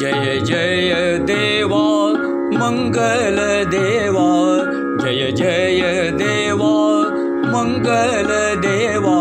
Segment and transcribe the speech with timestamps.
[0.00, 0.92] जय जय
[1.28, 1.84] देवा
[2.60, 3.38] मङ्गल
[3.74, 4.26] देवा
[5.02, 6.74] जय जय देवा
[7.54, 8.30] मङ्गल
[8.66, 9.18] देवा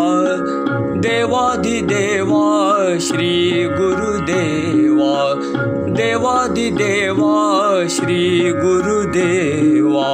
[1.05, 2.43] देवाधिदेवा
[3.07, 3.33] श्री
[3.78, 5.13] गुरुदेवा
[5.99, 7.33] देवाधिदेवा
[7.96, 8.23] श्री
[8.62, 10.12] गुरुदेवा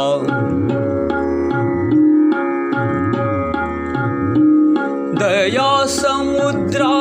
[5.21, 6.93] दया समुद्रा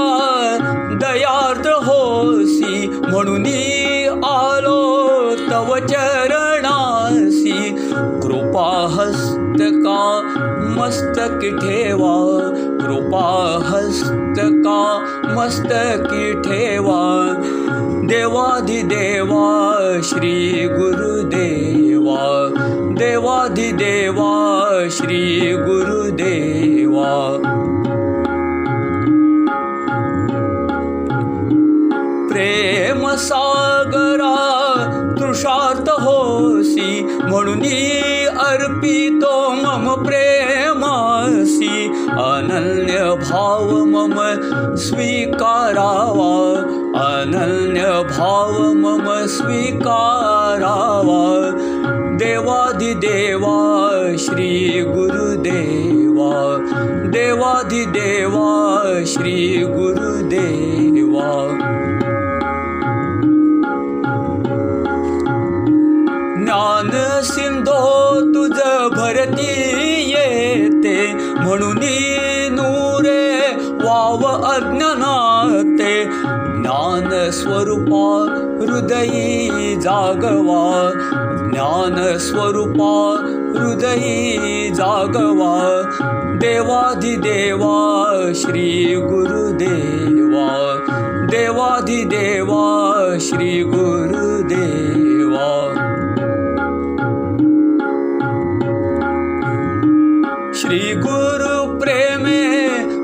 [4.24, 5.08] आलो
[5.50, 10.20] तव चरणासी कृपा हस्तका
[10.60, 12.40] मस्तक ठेवा.
[12.80, 17.34] कृपा हस्तका मस्तकी ठेवा.
[18.06, 19.70] देवाधिदेवा
[20.04, 22.48] श्री गुरुदेवा.
[22.98, 24.30] देवाधिदेवा
[24.90, 27.40] श्री गुरुदेवा
[37.54, 44.34] म्हणून अर्पितो मम प्रेमासी अनन्य भाव मम
[44.74, 46.60] स्वीकारावा
[47.00, 51.50] अनन्य भाव मम स्वीकारावा।
[52.16, 56.66] देवाधिदेवा श्री गुरुदेवा।
[57.06, 59.64] देवाधिदेवा श्री
[72.56, 73.22] नूरे
[73.84, 75.94] वाव अज्ञानाते
[76.60, 78.06] ज्ञान स्वरूपा
[78.62, 80.62] हृदयी जागवा
[81.52, 81.96] ज्ञान
[82.26, 82.92] स्वरूपा
[83.58, 85.52] हृदयी जागवा
[86.42, 87.76] देवाधिदेवा
[88.42, 88.68] श्री
[89.10, 90.48] गुरुदेवा
[91.30, 92.64] देवाधिदेवा
[93.28, 93.62] श्री
[101.20, 102.42] गुरु प्रेमे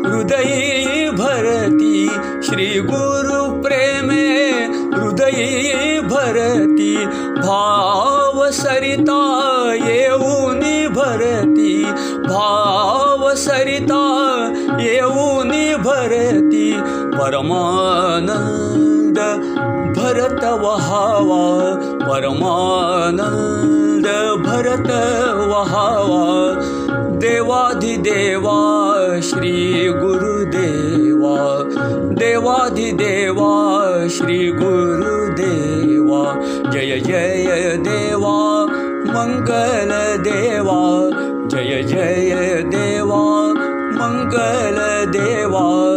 [0.08, 2.10] हृदयी भरती।
[2.42, 4.48] श्री गुरु प्रेमे
[4.96, 7.06] हृदयी भरती।
[7.40, 11.86] भाव सरिता येऊनी भरती
[12.28, 14.04] भाव सरिता
[14.80, 16.80] येऊनी भरती
[17.18, 19.18] परमानंद
[19.98, 24.06] भरत वहावा। परमानंद
[24.46, 24.88] भरत
[25.48, 26.36] वहावा।
[27.16, 27.75] देवाधिदेवा
[28.06, 31.62] श्री गुरुदेवा।
[32.14, 33.56] देवाधिदेवा
[34.08, 36.34] श्री गुरुदेवा।
[36.70, 38.66] जय जय देवा
[39.06, 41.10] मङ्गल देवा।
[41.48, 43.52] जय जय देवा
[43.92, 45.96] मङ्गल देवा।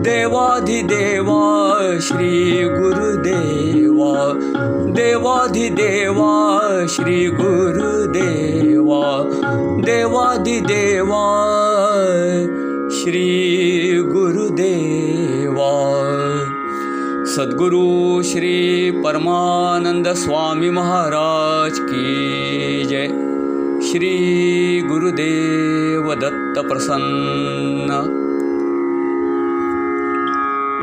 [0.00, 1.42] देवाधिदेवा
[2.00, 4.32] श्री गुरुदेवा।
[4.92, 6.52] देवाधिदेवा
[6.86, 7.26] श्री
[9.82, 11.24] गुरुदेवा देवाधिदेवा
[12.90, 15.70] श्री गुरुदेवा
[17.24, 23.06] सद्गुरु श्री परमानंद स्वामी महाराज की जय।
[23.90, 24.14] श्री
[24.80, 27.88] गुरुदेव दत्त प्रसन्न